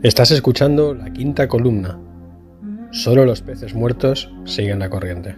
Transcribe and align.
Estás 0.00 0.30
escuchando 0.30 0.94
la 0.94 1.12
quinta 1.12 1.48
columna. 1.48 1.98
Solo 2.92 3.24
los 3.24 3.42
peces 3.42 3.74
muertos 3.74 4.30
siguen 4.44 4.78
la 4.78 4.88
corriente. 4.88 5.34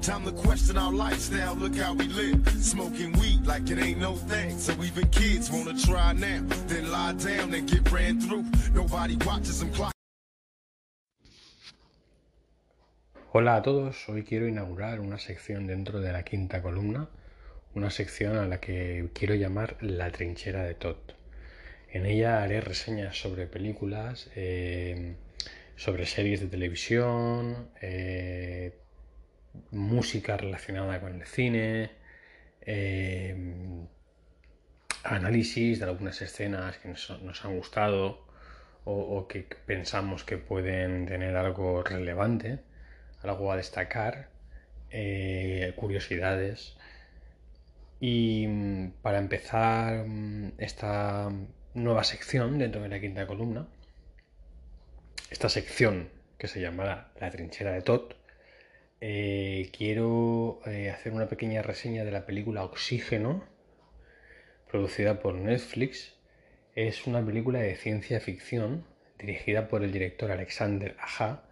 Time 0.00 0.24
to 0.24 0.32
question 0.32 0.76
our 0.76 0.92
lifestyle, 0.92 1.54
look 1.54 1.76
how 1.76 1.94
we 1.94 2.08
live. 2.08 2.40
Smoking 2.60 3.12
weed 3.20 3.46
like 3.46 3.72
it 3.72 3.78
ain't 3.78 4.00
no 4.00 4.16
thing. 4.16 4.58
So 4.58 4.72
even 4.82 5.08
kids 5.10 5.52
wanna 5.52 5.78
try 5.78 6.12
now, 6.14 6.42
then 6.66 6.90
lie 6.90 7.12
down 7.12 7.54
and 7.54 7.70
get 7.70 7.88
ran 7.92 8.20
through. 8.20 8.44
Nobody 8.74 9.16
watches 9.24 9.60
them 9.60 9.70
clock. 9.70 9.92
Hola 13.32 13.54
a 13.54 13.62
todos, 13.62 14.08
hoy 14.08 14.24
quiero 14.24 14.48
inaugurar 14.48 14.98
una 14.98 15.18
sección 15.18 15.68
dentro 15.68 16.00
de 16.00 16.12
la 16.12 16.24
quinta 16.24 16.60
columna, 16.60 17.08
una 17.76 17.90
sección 17.90 18.36
a 18.36 18.48
la 18.48 18.58
que 18.58 19.10
quiero 19.14 19.36
llamar 19.36 19.76
la 19.80 20.10
trinchera 20.10 20.64
de 20.64 20.74
Todd. 20.74 21.17
En 21.90 22.04
ella 22.04 22.42
haré 22.42 22.60
reseñas 22.60 23.18
sobre 23.18 23.46
películas, 23.46 24.30
eh, 24.36 25.14
sobre 25.76 26.04
series 26.06 26.40
de 26.40 26.48
televisión, 26.48 27.70
eh, 27.80 28.78
música 29.70 30.36
relacionada 30.36 31.00
con 31.00 31.14
el 31.20 31.26
cine, 31.26 31.90
eh, 32.60 33.34
análisis 35.02 35.78
de 35.78 35.84
algunas 35.86 36.20
escenas 36.20 36.76
que 36.78 36.88
nos, 36.88 37.44
han 37.44 37.56
gustado 37.56 38.26
o, 38.84 38.92
o, 38.92 39.28
que 39.28 39.46
pensamos 39.66 40.24
que 40.24 40.36
pueden 40.36 41.06
tener 41.06 41.36
algo 41.36 41.82
relevante, 41.82 42.58
algo 43.22 43.50
a 43.52 43.56
destacar, 43.56 44.28
curiosidades. 45.76 46.76
Y 48.00 48.46
mm, 48.46 48.92
para 49.02 49.18
empezar 49.18 50.04
mm, 50.06 50.52
esta 50.58 51.30
nueva 51.74 52.04
sección 52.04 52.58
dentro 52.58 52.82
de 52.82 52.88
la 52.88 53.00
quinta 53.00 53.26
columna, 53.26 53.68
esta 55.30 55.48
sección 55.48 56.08
que 56.38 56.48
se 56.48 56.60
llamará 56.60 57.12
La 57.20 57.30
trinchera 57.30 57.72
de 57.72 57.82
Todd, 57.82 58.12
eh, 59.00 59.70
quiero 59.76 60.60
eh, 60.66 60.90
hacer 60.90 61.12
una 61.12 61.28
pequeña 61.28 61.62
reseña 61.62 62.04
de 62.04 62.10
la 62.10 62.26
película 62.26 62.64
Oxígeno, 62.64 63.44
producida 64.70 65.20
por 65.20 65.34
Netflix. 65.34 66.14
Es 66.74 67.06
una 67.06 67.24
película 67.24 67.60
de 67.60 67.76
ciencia 67.76 68.20
ficción 68.20 68.84
dirigida 69.18 69.68
por 69.68 69.84
el 69.84 69.92
director 69.92 70.30
Alexander 70.30 70.96
Aja, 71.00 71.44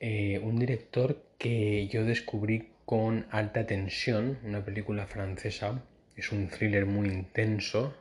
eh, 0.00 0.40
un 0.42 0.58
director 0.58 1.22
que 1.38 1.88
yo 1.88 2.04
descubrí 2.04 2.70
con 2.84 3.26
Alta 3.30 3.66
Tensión, 3.66 4.38
una 4.44 4.64
película 4.64 5.06
francesa. 5.06 5.84
Es 6.16 6.32
un 6.32 6.48
thriller 6.48 6.86
muy 6.86 7.08
intenso 7.08 7.94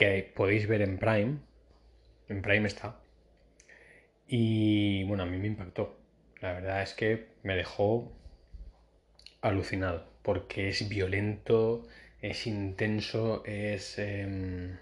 que 0.00 0.32
podéis 0.34 0.66
ver 0.66 0.80
en 0.80 0.96
Prime. 0.96 1.40
En 2.30 2.40
Prime 2.40 2.66
está. 2.66 2.98
Y 4.26 5.04
bueno, 5.04 5.24
a 5.24 5.26
mí 5.26 5.36
me 5.36 5.48
impactó. 5.48 5.98
La 6.40 6.54
verdad 6.54 6.82
es 6.82 6.94
que 6.94 7.26
me 7.42 7.54
dejó 7.54 8.10
alucinado 9.42 10.06
porque 10.22 10.70
es 10.70 10.88
violento, 10.88 11.86
es 12.22 12.46
intenso, 12.46 13.44
es 13.44 13.98
eh, 13.98 14.78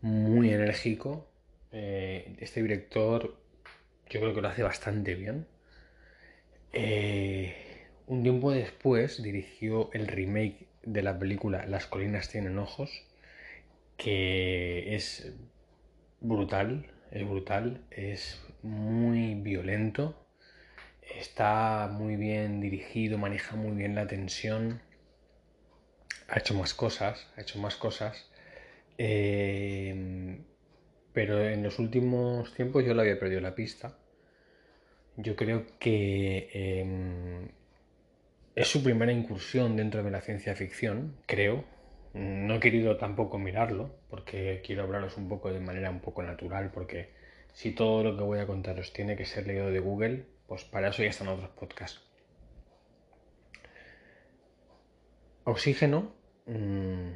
muy 0.00 0.50
enérgico. 0.52 1.28
Eh, 1.72 2.36
este 2.38 2.62
director 2.62 3.36
yo 4.08 4.20
creo 4.20 4.32
que 4.32 4.40
lo 4.40 4.48
hace 4.48 4.62
bastante 4.62 5.16
bien. 5.16 5.44
Eh, 6.72 7.52
un 8.06 8.22
tiempo 8.22 8.52
después 8.52 9.20
dirigió 9.24 9.90
el 9.92 10.06
remake 10.06 10.68
de 10.84 11.02
la 11.02 11.18
película 11.18 11.66
Las 11.66 11.86
colinas 11.86 12.28
tienen 12.28 12.58
ojos, 12.58 13.07
que 13.98 14.94
es 14.94 15.34
brutal, 16.20 16.86
es 17.10 17.28
brutal, 17.28 17.84
es 17.90 18.40
muy 18.62 19.34
violento, 19.34 20.26
está 21.02 21.88
muy 21.92 22.16
bien 22.16 22.60
dirigido, 22.60 23.18
maneja 23.18 23.56
muy 23.56 23.72
bien 23.76 23.94
la 23.94 24.06
tensión, 24.06 24.80
ha 26.28 26.38
hecho 26.38 26.54
más 26.54 26.74
cosas, 26.74 27.26
ha 27.36 27.40
hecho 27.42 27.58
más 27.58 27.76
cosas, 27.76 28.30
eh, 28.98 30.38
pero 31.12 31.46
en 31.46 31.62
los 31.62 31.78
últimos 31.78 32.54
tiempos 32.54 32.84
yo 32.84 32.94
le 32.94 33.02
había 33.02 33.18
perdido 33.18 33.40
la 33.40 33.54
pista. 33.54 33.98
Yo 35.16 35.34
creo 35.34 35.66
que 35.80 36.48
eh, 36.52 37.50
es 38.54 38.68
su 38.68 38.84
primera 38.84 39.10
incursión 39.10 39.76
dentro 39.76 40.04
de 40.04 40.12
la 40.12 40.20
ciencia 40.20 40.54
ficción, 40.54 41.16
creo, 41.26 41.64
no 42.14 42.54
he 42.54 42.60
querido 42.60 42.96
tampoco 42.96 43.38
mirarlo, 43.38 43.94
porque 44.08 44.62
quiero 44.64 44.82
hablaros 44.82 45.16
un 45.16 45.28
poco 45.28 45.52
de 45.52 45.60
manera 45.60 45.90
un 45.90 46.00
poco 46.00 46.22
natural, 46.22 46.70
porque 46.72 47.10
si 47.52 47.72
todo 47.72 48.02
lo 48.02 48.16
que 48.16 48.22
voy 48.22 48.38
a 48.38 48.46
contaros 48.46 48.92
tiene 48.92 49.16
que 49.16 49.24
ser 49.24 49.46
leído 49.46 49.70
de 49.70 49.80
Google, 49.80 50.26
pues 50.46 50.64
para 50.64 50.88
eso 50.88 51.02
ya 51.02 51.10
están 51.10 51.28
otros 51.28 51.50
podcasts. 51.50 52.00
Oxígeno 55.44 56.12
mmm, 56.46 57.12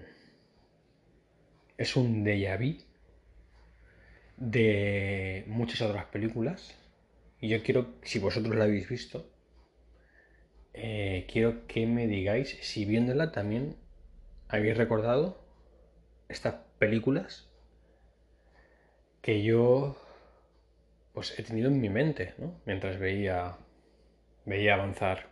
es 1.77 1.97
un 1.97 2.25
déjà 2.25 2.57
vu 2.57 2.79
de 4.37 5.45
muchas 5.47 5.81
otras 5.83 6.07
películas. 6.07 6.75
Y 7.41 7.49
yo 7.49 7.63
quiero, 7.63 7.95
si 8.03 8.19
vosotros 8.19 8.55
la 8.55 8.65
habéis 8.65 8.89
visto, 8.89 9.29
eh, 10.75 11.27
quiero 11.31 11.67
que 11.67 11.87
me 11.87 12.07
digáis 12.07 12.57
si 12.63 12.85
viéndola 12.85 13.33
también 13.33 13.77
habéis 14.53 14.77
recordado 14.77 15.41
estas 16.29 16.55
películas 16.79 17.49
que 19.23 19.43
yo 19.43 19.97
pues 21.15 21.39
he 21.39 21.43
tenido 21.43 21.69
en 21.69 21.81
mi 21.81 21.89
mente 21.89 22.35
¿no? 22.39 22.61
mientras 22.67 22.99
veía 22.99 23.57
veía 24.45 24.75
avanzar 24.75 25.31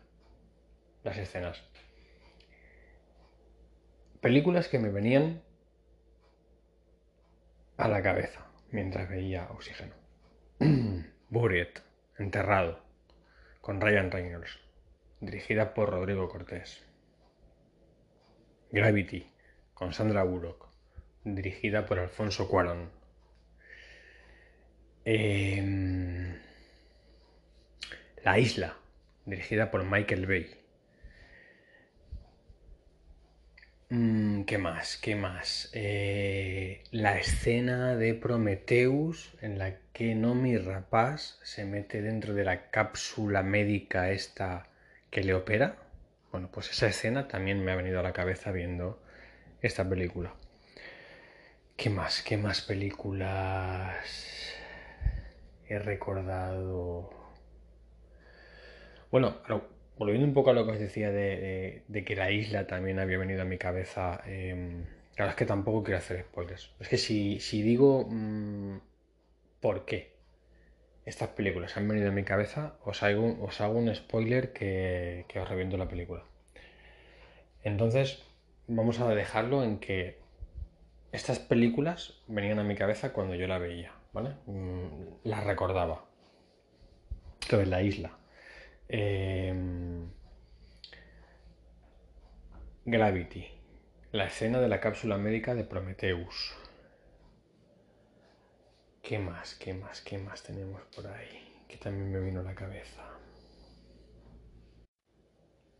las 1.02 1.18
escenas. 1.18 1.62
Películas 4.20 4.68
que 4.68 4.78
me 4.78 4.90
venían 4.90 5.42
a 7.76 7.88
la 7.88 8.02
cabeza 8.02 8.46
mientras 8.70 9.08
veía 9.08 9.48
Oxígeno. 9.50 9.94
Buried 11.28 11.68
Enterrado 12.18 12.80
con 13.60 13.80
Ryan 13.80 14.10
Reynolds 14.10 14.58
dirigida 15.20 15.74
por 15.74 15.90
Rodrigo 15.90 16.28
Cortés 16.28 16.89
Gravity, 18.72 19.26
con 19.74 19.92
Sandra 19.92 20.22
Bullock, 20.24 20.66
dirigida 21.24 21.86
por 21.86 21.98
Alfonso 21.98 22.48
Cuarón. 22.48 22.90
Eh, 25.04 26.36
La 28.24 28.38
Isla, 28.38 28.76
dirigida 29.26 29.70
por 29.70 29.84
Michael 29.84 30.26
Bay. 30.26 30.46
Mm, 33.90 34.44
¿Qué 34.44 34.58
más? 34.58 34.96
¿Qué 34.96 35.16
más? 35.16 35.70
Eh, 35.74 36.82
la 36.92 37.18
escena 37.18 37.96
de 37.96 38.14
Prometheus 38.14 39.34
en 39.42 39.58
la 39.58 39.76
que 39.92 40.14
Nomi 40.14 40.56
Rapaz 40.58 41.38
se 41.42 41.64
mete 41.64 42.00
dentro 42.02 42.32
de 42.34 42.44
la 42.44 42.70
cápsula 42.70 43.42
médica 43.42 44.10
esta 44.12 44.68
que 45.10 45.22
le 45.24 45.34
opera. 45.34 45.76
Bueno, 46.32 46.48
pues 46.52 46.70
esa 46.70 46.86
escena 46.86 47.26
también 47.28 47.64
me 47.64 47.72
ha 47.72 47.76
venido 47.76 48.00
a 48.00 48.02
la 48.02 48.12
cabeza 48.12 48.52
viendo 48.52 49.02
esta 49.62 49.88
película. 49.88 50.34
¿Qué 51.76 51.90
más? 51.90 52.22
¿Qué 52.22 52.36
más 52.36 52.60
películas 52.60 54.54
he 55.68 55.78
recordado? 55.78 57.10
Bueno, 59.10 59.38
volviendo 59.98 60.26
un 60.26 60.34
poco 60.34 60.50
a 60.50 60.52
lo 60.52 60.64
que 60.66 60.72
os 60.72 60.78
decía 60.78 61.10
de, 61.10 61.84
que 62.06 62.16
la 62.16 62.30
isla 62.30 62.66
también 62.66 62.98
había 63.00 63.18
venido 63.18 63.42
a 63.42 63.44
mi 63.44 63.58
cabeza. 63.58 64.20
Eh, 64.26 64.84
claro, 65.16 65.30
es 65.30 65.36
que 65.36 65.46
tampoco 65.46 65.82
quiero 65.82 65.98
hacer 65.98 66.20
spoilers. 66.22 66.70
Es 66.80 66.88
que 66.88 66.98
si, 66.98 67.38
digo 67.62 68.06
mmm, 68.08 68.78
por 69.60 69.84
qué 69.84 70.14
estas 71.06 71.30
películas 71.30 71.76
han 71.76 71.88
venido 71.88 72.08
a 72.10 72.12
mi 72.12 72.24
cabeza, 72.24 72.76
os 72.84 73.02
hago, 73.02 73.42
os 73.42 73.60
hago 73.60 73.78
un 73.78 73.94
spoiler 73.94 74.52
que, 74.52 75.24
que 75.28 75.40
os 75.40 75.48
reviento 75.48 75.76
la 75.76 75.88
película. 75.88 76.24
Entonces, 77.62 78.22
vamos 78.66 79.00
a 79.00 79.08
dejarlo 79.08 79.62
en 79.62 79.78
que 79.78 80.18
estas 81.12 81.38
películas 81.38 82.22
venían 82.26 82.58
a 82.58 82.64
mi 82.64 82.74
cabeza 82.76 83.12
cuando 83.12 83.34
yo 83.34 83.46
la 83.46 83.58
veía, 83.58 83.92
¿vale? 84.12 84.34
Las 85.24 85.44
recordaba. 85.44 86.04
Entonces, 87.42 87.68
la 87.68 87.82
isla. 87.82 88.16
Eh, 88.88 89.54
Gravity. 92.84 93.46
La 94.12 94.24
escena 94.24 94.60
de 94.60 94.68
la 94.68 94.80
cápsula 94.80 95.16
médica 95.18 95.54
de 95.54 95.64
Prometheus. 95.64 96.54
¿Qué 99.02 99.18
más? 99.18 99.54
¿Qué 99.54 99.74
más? 99.74 100.00
¿Qué 100.00 100.18
más 100.18 100.42
tenemos 100.42 100.82
por 100.94 101.06
ahí? 101.06 101.64
Que 101.68 101.76
también 101.76 102.10
me 102.10 102.20
vino 102.20 102.40
a 102.40 102.42
la 102.42 102.54
cabeza. 102.54 103.02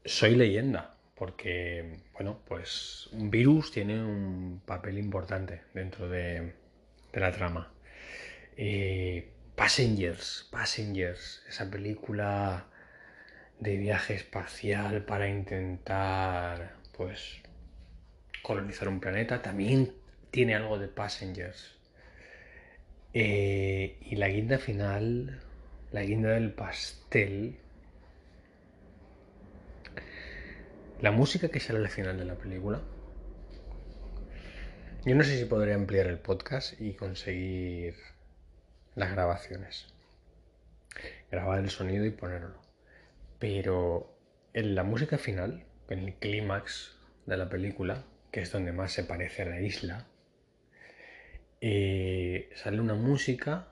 Soy 0.04 0.34
leyenda, 0.34 0.96
porque, 1.20 1.98
bueno, 2.14 2.40
pues 2.48 3.10
un 3.12 3.30
virus 3.30 3.70
tiene 3.72 4.02
un 4.02 4.62
papel 4.64 4.96
importante 4.96 5.60
dentro 5.74 6.08
de, 6.08 6.54
la 7.12 7.30
trama. 7.30 7.70
Eh, 8.56 9.28
Passengers, 9.54 10.48
Passengers, 10.50 11.44
esa 11.46 11.70
película 11.70 12.68
de 13.58 13.76
viaje 13.76 14.14
espacial 14.14 15.04
para 15.04 15.28
intentar, 15.28 16.76
pues, 16.96 17.42
colonizar 18.40 18.88
un 18.88 19.00
planeta, 19.00 19.42
también 19.42 19.92
tiene 20.30 20.54
algo 20.54 20.78
de 20.78 20.88
Passengers. 20.88 21.76
Eh, 23.12 23.98
y 24.00 24.16
la 24.16 24.28
guinda 24.28 24.56
final, 24.56 25.38
la 25.92 26.02
guinda 26.02 26.30
del 26.30 26.54
pastel, 26.54 27.58
la 31.00 31.12
música 31.12 31.48
que 31.48 31.60
sale 31.60 31.78
al 31.78 31.88
final 31.88 32.18
de 32.18 32.26
la 32.26 32.34
película. 32.34 32.82
Yo 35.06 35.14
no 35.14 35.24
sé 35.24 35.38
si 35.38 35.46
podré 35.46 35.72
ampliar 35.72 36.06
el 36.06 36.18
podcast 36.18 36.78
y 36.78 36.92
conseguir 36.92 37.94
las 38.94 39.10
grabaciones. 39.12 39.86
Grabar 41.30 41.60
el 41.60 41.70
sonido 41.70 42.04
y 42.04 42.10
ponerlo. 42.10 42.60
Pero 43.38 44.14
en 44.52 44.74
la 44.74 44.82
música 44.82 45.16
final, 45.16 45.64
en 45.88 46.00
el 46.00 46.14
clímax 46.16 46.98
de 47.24 47.38
la 47.38 47.48
película, 47.48 48.04
que 48.30 48.42
es 48.42 48.52
donde 48.52 48.72
más 48.72 48.92
se 48.92 49.04
parece 49.04 49.42
a 49.42 49.46
la 49.46 49.60
isla, 49.62 50.06
eh, 51.62 52.50
sale 52.56 52.78
una 52.78 52.94
música 52.94 53.68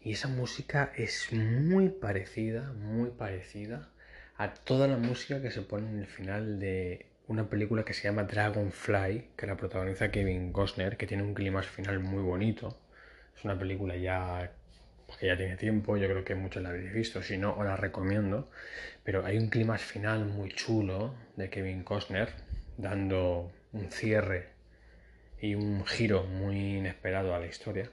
y 0.00 0.12
esa 0.12 0.28
música 0.28 0.92
es 0.96 1.32
muy 1.32 1.88
parecida, 1.88 2.72
muy 2.72 3.10
parecida 3.10 3.90
a 4.38 4.54
toda 4.54 4.86
la 4.86 4.96
música 4.96 5.42
que 5.42 5.50
se 5.50 5.62
pone 5.62 5.90
en 5.90 5.98
el 5.98 6.06
final 6.06 6.60
de 6.60 7.06
una 7.26 7.50
película 7.50 7.84
que 7.84 7.92
se 7.92 8.04
llama 8.04 8.22
Dragonfly, 8.22 9.30
que 9.36 9.46
la 9.46 9.56
protagoniza 9.56 10.10
Kevin 10.12 10.52
Costner, 10.52 10.96
que 10.96 11.08
tiene 11.08 11.24
un 11.24 11.34
clima 11.34 11.60
final 11.62 11.98
muy 11.98 12.22
bonito. 12.22 12.80
Es 13.36 13.44
una 13.44 13.58
película 13.58 13.96
ya 13.96 14.52
que 15.18 15.26
ya 15.26 15.36
tiene 15.36 15.56
tiempo, 15.56 15.96
yo 15.96 16.06
creo 16.06 16.24
que 16.24 16.34
muchos 16.36 16.62
la 16.62 16.68
habéis 16.68 16.92
visto, 16.92 17.22
si 17.22 17.36
no, 17.36 17.54
os 17.54 17.64
la 17.64 17.76
recomiendo. 17.76 18.48
Pero 19.02 19.26
hay 19.26 19.38
un 19.38 19.48
clima 19.48 19.76
final 19.76 20.24
muy 20.24 20.50
chulo 20.50 21.14
de 21.36 21.50
Kevin 21.50 21.82
Costner, 21.82 22.28
dando 22.76 23.50
un 23.72 23.90
cierre 23.90 24.50
y 25.40 25.54
un 25.56 25.84
giro 25.84 26.24
muy 26.24 26.76
inesperado 26.76 27.34
a 27.34 27.40
la 27.40 27.46
historia 27.46 27.90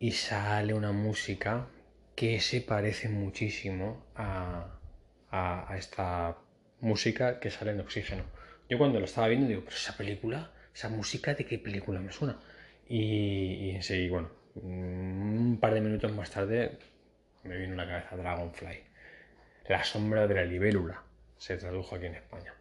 y 0.00 0.12
sale 0.12 0.74
una 0.74 0.90
música 0.90 1.68
que 2.16 2.40
se 2.40 2.60
parece 2.60 3.08
muchísimo 3.08 4.04
a, 4.16 4.78
a, 5.34 5.76
esta 5.76 6.36
música 6.80 7.40
que 7.40 7.50
sale 7.50 7.72
en 7.72 7.80
Oxígeno. 7.80 8.24
Yo 8.68 8.78
cuando 8.78 9.00
lo 9.00 9.04
estaba 9.04 9.28
viendo 9.28 9.48
digo, 9.48 9.62
pero 9.64 9.76
esa 9.76 9.96
película, 9.96 10.52
esa 10.74 10.88
música 10.88 11.34
de 11.34 11.44
qué 11.44 11.58
película 11.58 12.00
me 12.00 12.12
suena. 12.12 12.38
Y, 12.88 13.76
y 13.76 14.08
bueno, 14.08 14.30
un 14.54 15.58
par 15.60 15.74
de 15.74 15.80
minutos 15.80 16.12
más 16.12 16.30
tarde 16.30 16.78
me 17.42 17.56
vino 17.58 17.74
a 17.74 17.84
la 17.84 17.88
cabeza 17.88 18.16
Dragonfly. 18.16 18.84
La 19.68 19.82
sombra 19.82 20.26
de 20.26 20.34
la 20.34 20.44
libélula 20.44 21.02
se 21.36 21.56
tradujo 21.56 21.96
aquí 21.96 22.06
en 22.06 22.14
España. 22.14 22.54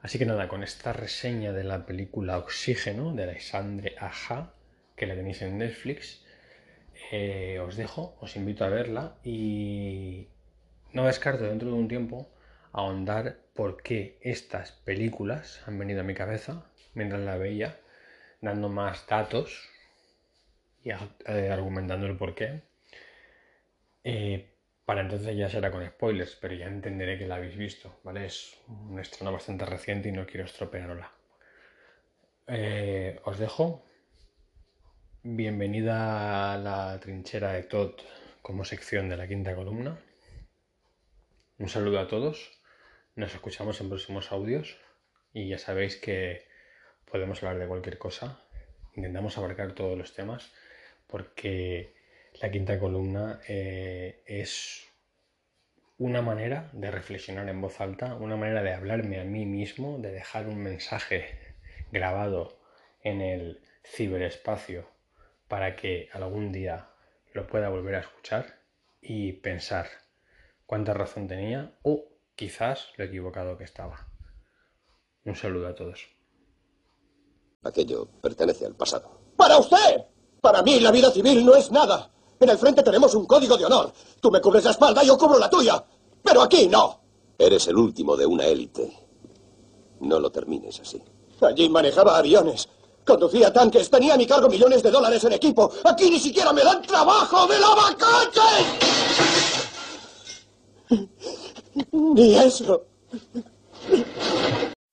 Así 0.00 0.18
que 0.18 0.26
nada, 0.26 0.48
con 0.48 0.64
esta 0.64 0.92
reseña 0.92 1.52
de 1.52 1.62
la 1.62 1.86
película 1.86 2.38
Oxígeno 2.38 3.14
de 3.14 3.22
Alexandre 3.22 3.94
Aja, 3.98 4.52
que 4.96 5.06
la 5.06 5.14
tenéis 5.14 5.42
en 5.42 5.58
Netflix, 5.58 6.24
eh, 7.12 7.60
os 7.60 7.76
dejo, 7.76 8.16
os 8.20 8.34
invito 8.36 8.64
a 8.64 8.68
verla 8.68 9.16
y 9.22 10.28
no 10.92 11.06
descarto 11.06 11.44
dentro 11.44 11.68
de 11.68 11.74
un 11.74 11.88
tiempo 11.88 12.28
ahondar 12.72 13.38
por 13.54 13.82
qué 13.82 14.18
estas 14.20 14.72
películas 14.72 15.62
han 15.66 15.78
venido 15.78 16.00
a 16.00 16.04
mi 16.04 16.14
cabeza 16.14 16.64
mientras 16.94 17.20
la 17.22 17.36
veía, 17.36 17.78
dando 18.40 18.68
más 18.68 19.06
datos 19.06 19.68
y 20.84 20.90
eh, 20.90 21.50
argumentando 21.50 22.06
el 22.06 22.16
por 22.16 22.34
qué. 22.34 22.62
Eh, 24.04 24.48
para 24.84 25.02
entonces 25.02 25.36
ya 25.36 25.48
será 25.48 25.70
con 25.70 25.86
spoilers, 25.86 26.36
pero 26.40 26.54
ya 26.54 26.66
entenderé 26.66 27.16
que 27.16 27.26
la 27.26 27.36
habéis 27.36 27.56
visto, 27.56 28.00
¿vale? 28.02 28.26
Es 28.26 28.58
un 28.68 28.98
estreno 28.98 29.32
bastante 29.32 29.64
reciente 29.64 30.08
y 30.08 30.12
no 30.12 30.26
quiero 30.26 30.44
estropearla. 30.44 31.10
Eh, 32.48 33.20
os 33.24 33.38
dejo. 33.38 33.84
Bienvenida 35.22 36.52
a 36.52 36.58
la 36.58 36.98
trinchera 36.98 37.52
de 37.52 37.62
Todd 37.62 37.92
como 38.42 38.64
sección 38.64 39.08
de 39.08 39.16
la 39.16 39.28
quinta 39.28 39.54
columna. 39.54 39.96
Un 41.58 41.68
saludo 41.68 42.00
a 42.00 42.08
todos. 42.08 42.50
Nos 43.14 43.34
escuchamos 43.34 43.80
en 43.80 43.88
próximos 43.88 44.32
audios 44.32 44.78
y 45.32 45.48
ya 45.48 45.58
sabéis 45.58 45.96
que 45.96 46.46
podemos 47.04 47.42
hablar 47.42 47.60
de 47.60 47.68
cualquier 47.68 47.98
cosa. 47.98 48.42
Intentamos 48.94 49.36
abarcar 49.36 49.74
todos 49.74 49.96
los 49.96 50.14
temas 50.14 50.50
porque 51.06 51.94
la 52.40 52.50
quinta 52.50 52.78
columna 52.80 53.40
eh, 53.46 54.22
es 54.26 54.88
una 55.98 56.22
manera 56.22 56.70
de 56.72 56.90
reflexionar 56.90 57.48
en 57.48 57.60
voz 57.60 57.80
alta, 57.80 58.14
una 58.14 58.36
manera 58.36 58.62
de 58.62 58.72
hablarme 58.72 59.20
a 59.20 59.24
mí 59.24 59.44
mismo, 59.44 59.98
de 59.98 60.10
dejar 60.10 60.46
un 60.48 60.62
mensaje 60.62 61.54
grabado 61.92 62.58
en 63.02 63.20
el 63.20 63.60
ciberespacio 63.84 64.88
para 65.48 65.76
que 65.76 66.08
algún 66.12 66.50
día 66.50 66.88
lo 67.34 67.46
pueda 67.46 67.68
volver 67.68 67.96
a 67.96 68.00
escuchar 68.00 68.58
y 69.02 69.32
pensar 69.32 69.88
cuánta 70.72 70.94
razón 70.94 71.28
tenía 71.28 71.78
o 71.82 72.02
quizás 72.34 72.86
lo 72.96 73.04
equivocado 73.04 73.58
que 73.58 73.64
estaba. 73.64 74.08
Un 75.26 75.36
saludo 75.36 75.68
a 75.68 75.74
todos. 75.74 76.00
Aquello 77.62 78.08
pertenece 78.22 78.64
al 78.64 78.74
pasado. 78.74 79.10
¡Para 79.36 79.58
usted! 79.58 80.06
Para 80.40 80.62
mí 80.62 80.80
la 80.80 80.90
vida 80.90 81.10
civil 81.10 81.44
no 81.44 81.54
es 81.54 81.70
nada. 81.70 82.10
En 82.40 82.48
el 82.48 82.56
frente 82.56 82.82
tenemos 82.82 83.14
un 83.14 83.26
código 83.26 83.58
de 83.58 83.66
honor. 83.66 83.92
Tú 84.18 84.30
me 84.30 84.40
cubres 84.40 84.64
la 84.64 84.70
espalda, 84.70 85.02
yo 85.02 85.18
cubro 85.18 85.38
la 85.38 85.50
tuya. 85.50 85.84
Pero 86.22 86.40
aquí 86.40 86.66
no. 86.68 87.02
Eres 87.36 87.68
el 87.68 87.76
último 87.76 88.16
de 88.16 88.24
una 88.24 88.46
élite. 88.46 88.90
No 90.00 90.18
lo 90.18 90.32
termines 90.32 90.80
así. 90.80 91.02
Allí 91.42 91.68
manejaba 91.68 92.16
aviones. 92.16 92.66
Conducía 93.04 93.52
tanques, 93.52 93.90
tenía 93.90 94.14
a 94.14 94.16
mi 94.16 94.26
cargo 94.26 94.48
millones 94.48 94.82
de 94.82 94.90
dólares 94.90 95.22
en 95.24 95.32
equipo. 95.34 95.70
Aquí 95.84 96.08
ni 96.08 96.18
siquiera 96.18 96.50
me 96.50 96.64
dan 96.64 96.80
trabajo 96.80 97.46
de 97.46 97.60
lavacoches. 97.60 99.31
Ni 99.31 99.31
eso. 102.18 102.86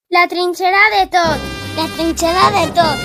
La 0.10 0.28
trinchera 0.28 0.80
de 0.98 1.08
Todd. 1.08 1.38
La 1.76 1.88
trinchera 1.96 2.52
de 2.52 2.72
Todd. 2.74 3.00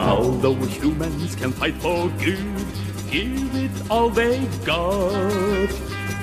Although 0.00 0.54
humans 0.54 1.34
can 1.36 1.52
fight 1.52 1.74
for 1.76 2.08
good, 2.18 2.66
give 3.10 3.54
it 3.56 3.70
all 3.90 4.08
they 4.10 4.44
got. 4.64 5.70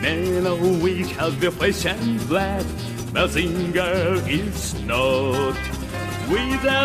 Men 0.02 0.48
are 0.48 0.56
weak, 0.82 1.08
have 1.18 1.40
their 1.42 1.52
flesh 1.52 1.86
and 1.86 2.26
blood, 2.28 2.66
Mazinger 3.12 4.22
is 4.30 4.76
not. 4.86 5.58
Without 6.30 6.80